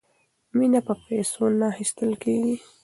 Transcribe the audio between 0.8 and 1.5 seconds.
په پیسو